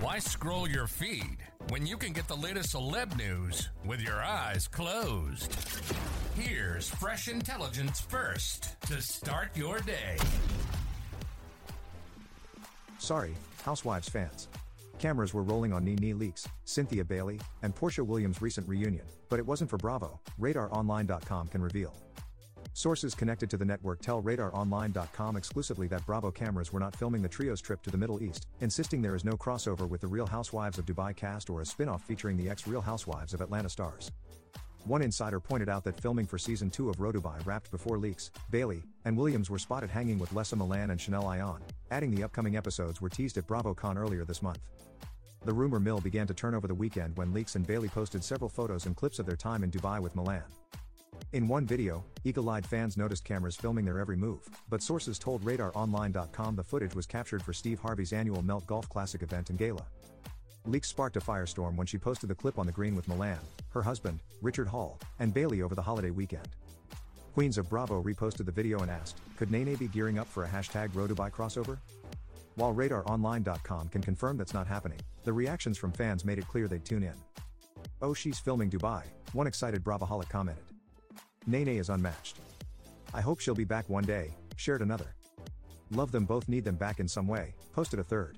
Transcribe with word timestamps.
Why 0.00 0.20
scroll 0.20 0.68
your 0.68 0.86
feed 0.86 1.38
when 1.70 1.84
you 1.84 1.96
can 1.96 2.12
get 2.12 2.28
the 2.28 2.36
latest 2.36 2.72
celeb 2.72 3.16
news 3.16 3.68
with 3.84 4.00
your 4.00 4.22
eyes 4.22 4.68
closed? 4.68 5.56
Here's 6.36 6.88
fresh 6.88 7.26
intelligence 7.26 8.00
first 8.00 8.80
to 8.82 9.02
start 9.02 9.56
your 9.56 9.80
day. 9.80 10.16
Sorry, 12.98 13.34
Housewives 13.64 14.08
fans. 14.08 14.46
Cameras 15.00 15.34
were 15.34 15.42
rolling 15.42 15.72
on 15.72 15.84
NeNe 15.84 16.16
Leakes, 16.16 16.46
Cynthia 16.64 17.04
Bailey, 17.04 17.40
and 17.62 17.74
Porsha 17.74 18.06
Williams' 18.06 18.40
recent 18.40 18.68
reunion, 18.68 19.04
but 19.28 19.40
it 19.40 19.46
wasn't 19.46 19.68
for 19.68 19.78
Bravo, 19.78 20.20
RadarOnline.com 20.40 21.48
can 21.48 21.60
reveal. 21.60 21.92
Sources 22.78 23.12
connected 23.12 23.50
to 23.50 23.56
the 23.56 23.64
network 23.64 24.00
tell 24.00 24.22
RadarOnline.com 24.22 25.36
exclusively 25.36 25.88
that 25.88 26.06
Bravo 26.06 26.30
cameras 26.30 26.72
were 26.72 26.78
not 26.78 26.94
filming 26.94 27.22
the 27.22 27.28
trio's 27.28 27.60
trip 27.60 27.82
to 27.82 27.90
the 27.90 27.98
Middle 27.98 28.22
East, 28.22 28.46
insisting 28.60 29.02
there 29.02 29.16
is 29.16 29.24
no 29.24 29.32
crossover 29.32 29.88
with 29.88 30.00
the 30.00 30.06
Real 30.06 30.28
Housewives 30.28 30.78
of 30.78 30.86
Dubai 30.86 31.16
cast 31.16 31.50
or 31.50 31.60
a 31.60 31.66
spin 31.66 31.88
off 31.88 32.04
featuring 32.04 32.36
the 32.36 32.48
ex 32.48 32.68
Real 32.68 32.80
Housewives 32.80 33.34
of 33.34 33.40
Atlanta 33.40 33.68
stars. 33.68 34.12
One 34.84 35.02
insider 35.02 35.40
pointed 35.40 35.68
out 35.68 35.82
that 35.82 36.00
filming 36.00 36.24
for 36.24 36.38
season 36.38 36.70
2 36.70 36.88
of 36.88 36.98
RoDubai 36.98 37.44
wrapped 37.44 37.72
before 37.72 37.98
Leakes, 37.98 38.30
Bailey, 38.52 38.84
and 39.04 39.16
Williams 39.16 39.50
were 39.50 39.58
spotted 39.58 39.90
hanging 39.90 40.20
with 40.20 40.32
Lesa 40.32 40.54
Milan 40.54 40.90
and 40.92 41.00
Chanel 41.00 41.24
Ayan, 41.24 41.58
adding 41.90 42.12
the 42.12 42.22
upcoming 42.22 42.56
episodes 42.56 43.00
were 43.00 43.08
teased 43.08 43.38
at 43.38 43.48
BravoCon 43.48 43.96
earlier 43.96 44.24
this 44.24 44.40
month. 44.40 44.60
The 45.44 45.52
rumor 45.52 45.80
mill 45.80 46.00
began 46.00 46.28
to 46.28 46.34
turn 46.34 46.54
over 46.54 46.68
the 46.68 46.74
weekend 46.76 47.16
when 47.16 47.34
Leakes 47.34 47.56
and 47.56 47.66
Bailey 47.66 47.88
posted 47.88 48.22
several 48.22 48.48
photos 48.48 48.86
and 48.86 48.94
clips 48.94 49.18
of 49.18 49.26
their 49.26 49.34
time 49.34 49.64
in 49.64 49.72
Dubai 49.72 49.98
with 49.98 50.14
Milan. 50.14 50.44
In 51.32 51.46
one 51.46 51.66
video, 51.66 52.04
eagle-eyed 52.24 52.64
fans 52.64 52.96
noticed 52.96 53.24
cameras 53.24 53.54
filming 53.54 53.84
their 53.84 53.98
every 53.98 54.16
move, 54.16 54.48
but 54.70 54.82
sources 54.82 55.18
told 55.18 55.44
RadarOnline.com 55.44 56.56
the 56.56 56.64
footage 56.64 56.94
was 56.94 57.04
captured 57.04 57.42
for 57.42 57.52
Steve 57.52 57.78
Harvey's 57.78 58.14
annual 58.14 58.42
Melt 58.42 58.66
Golf 58.66 58.88
Classic 58.88 59.22
event 59.22 59.50
and 59.50 59.58
gala. 59.58 59.84
Leakes 60.66 60.86
sparked 60.86 61.16
a 61.16 61.20
firestorm 61.20 61.76
when 61.76 61.86
she 61.86 61.98
posted 61.98 62.30
the 62.30 62.34
clip 62.34 62.58
on 62.58 62.66
the 62.66 62.72
green 62.72 62.94
with 62.94 63.08
Milan, 63.08 63.38
her 63.70 63.82
husband, 63.82 64.20
Richard 64.40 64.68
Hall, 64.68 64.98
and 65.18 65.34
Bailey 65.34 65.60
over 65.60 65.74
the 65.74 65.82
holiday 65.82 66.10
weekend. 66.10 66.48
Queens 67.34 67.58
of 67.58 67.68
Bravo 67.68 68.02
reposted 68.02 68.46
the 68.46 68.52
video 68.52 68.80
and 68.80 68.90
asked, 68.90 69.20
could 69.36 69.50
Nene 69.50 69.76
be 69.76 69.88
gearing 69.88 70.18
up 70.18 70.26
for 70.26 70.44
a 70.44 70.48
hashtag 70.48 70.88
RoDubai 70.90 71.30
crossover? 71.30 71.78
While 72.56 72.74
RadarOnline.com 72.74 73.88
can 73.88 74.02
confirm 74.02 74.36
that's 74.38 74.54
not 74.54 74.66
happening, 74.66 74.98
the 75.24 75.32
reactions 75.32 75.78
from 75.78 75.92
fans 75.92 76.24
made 76.24 76.38
it 76.38 76.48
clear 76.48 76.68
they'd 76.68 76.84
tune 76.84 77.02
in. 77.02 77.14
Oh 78.00 78.14
she's 78.14 78.38
filming 78.38 78.70
Dubai, 78.70 79.02
one 79.32 79.46
excited 79.46 79.84
Bravoholic 79.84 80.28
commented. 80.28 80.64
Nene 81.48 81.78
is 81.78 81.88
unmatched. 81.88 82.36
I 83.14 83.22
hope 83.22 83.40
she'll 83.40 83.54
be 83.54 83.64
back 83.64 83.88
one 83.88 84.04
day, 84.04 84.34
shared 84.56 84.82
another. 84.82 85.14
Love 85.90 86.12
them 86.12 86.26
both 86.26 86.46
need 86.46 86.62
them 86.62 86.76
back 86.76 87.00
in 87.00 87.08
some 87.08 87.26
way, 87.26 87.54
posted 87.72 87.98
a 87.98 88.04
third. 88.04 88.36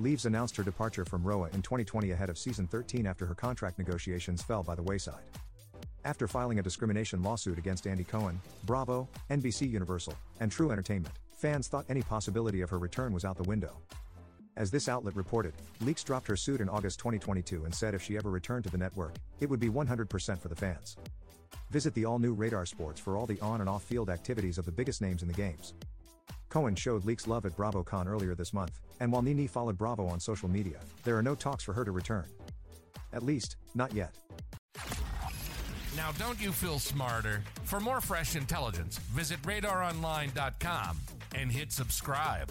Leakes 0.00 0.24
announced 0.24 0.56
her 0.56 0.62
departure 0.62 1.04
from 1.04 1.22
ROA 1.22 1.50
in 1.52 1.60
2020 1.60 2.10
ahead 2.12 2.30
of 2.30 2.38
season 2.38 2.66
13 2.66 3.06
after 3.06 3.26
her 3.26 3.34
contract 3.34 3.78
negotiations 3.78 4.42
fell 4.42 4.62
by 4.62 4.74
the 4.74 4.82
wayside. 4.82 5.24
After 6.06 6.26
filing 6.26 6.58
a 6.58 6.62
discrimination 6.62 7.22
lawsuit 7.22 7.58
against 7.58 7.86
Andy 7.86 8.02
Cohen, 8.02 8.40
Bravo, 8.64 9.06
NBC 9.28 9.70
Universal, 9.70 10.14
and 10.40 10.50
True 10.50 10.70
Entertainment, 10.70 11.14
fans 11.36 11.68
thought 11.68 11.84
any 11.90 12.00
possibility 12.00 12.62
of 12.62 12.70
her 12.70 12.78
return 12.78 13.12
was 13.12 13.26
out 13.26 13.36
the 13.36 13.42
window. 13.42 13.76
As 14.56 14.70
this 14.70 14.88
outlet 14.88 15.16
reported, 15.16 15.52
Leakes 15.84 16.02
dropped 16.02 16.28
her 16.28 16.36
suit 16.36 16.62
in 16.62 16.70
August 16.70 16.98
2022 16.98 17.66
and 17.66 17.74
said 17.74 17.94
if 17.94 18.02
she 18.02 18.16
ever 18.16 18.30
returned 18.30 18.64
to 18.64 18.70
the 18.70 18.78
network, 18.78 19.12
it 19.40 19.50
would 19.50 19.60
be 19.60 19.68
100% 19.68 20.38
for 20.38 20.48
the 20.48 20.56
fans. 20.56 20.96
Visit 21.70 21.94
the 21.94 22.04
all 22.04 22.18
new 22.18 22.34
Radar 22.34 22.66
Sports 22.66 23.00
for 23.00 23.16
all 23.16 23.26
the 23.26 23.40
on 23.40 23.60
and 23.60 23.68
off 23.68 23.82
field 23.82 24.10
activities 24.10 24.58
of 24.58 24.64
the 24.64 24.72
biggest 24.72 25.00
names 25.00 25.22
in 25.22 25.28
the 25.28 25.34
games. 25.34 25.74
Cohen 26.48 26.74
showed 26.74 27.04
Leakes 27.04 27.26
love 27.26 27.46
at 27.46 27.56
BravoCon 27.56 28.06
earlier 28.06 28.34
this 28.34 28.52
month, 28.52 28.80
and 29.00 29.10
while 29.10 29.22
NeNe 29.22 29.48
followed 29.48 29.78
Bravo 29.78 30.06
on 30.06 30.20
social 30.20 30.48
media, 30.48 30.80
there 31.02 31.16
are 31.16 31.22
no 31.22 31.34
talks 31.34 31.64
for 31.64 31.72
her 31.72 31.84
to 31.84 31.92
return. 31.92 32.26
At 33.12 33.22
least, 33.22 33.56
not 33.74 33.94
yet. 33.94 34.14
Now, 35.96 36.12
don't 36.12 36.40
you 36.40 36.52
feel 36.52 36.78
smarter? 36.78 37.42
For 37.64 37.80
more 37.80 38.00
fresh 38.00 38.36
intelligence, 38.36 38.98
visit 38.98 39.40
radaronline.com 39.42 40.98
and 41.34 41.50
hit 41.50 41.72
subscribe. 41.72 42.50